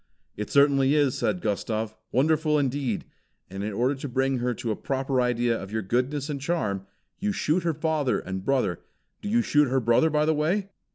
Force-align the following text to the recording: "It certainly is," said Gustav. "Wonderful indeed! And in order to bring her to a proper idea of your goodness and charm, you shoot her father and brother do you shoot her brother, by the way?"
"It 0.35 0.49
certainly 0.49 0.95
is," 0.95 1.15
said 1.15 1.41
Gustav. 1.41 1.93
"Wonderful 2.11 2.57
indeed! 2.57 3.05
And 3.51 3.63
in 3.63 3.71
order 3.71 3.93
to 3.93 4.09
bring 4.09 4.39
her 4.39 4.55
to 4.55 4.71
a 4.71 4.75
proper 4.75 5.21
idea 5.21 5.55
of 5.55 5.71
your 5.71 5.83
goodness 5.83 6.27
and 6.27 6.41
charm, 6.41 6.87
you 7.19 7.31
shoot 7.31 7.61
her 7.61 7.75
father 7.75 8.17
and 8.17 8.43
brother 8.43 8.79
do 9.21 9.29
you 9.29 9.43
shoot 9.43 9.67
her 9.67 9.79
brother, 9.79 10.09
by 10.09 10.25
the 10.25 10.33
way?" 10.33 10.71